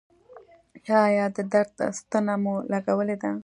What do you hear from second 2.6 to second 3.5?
لګولې ده؟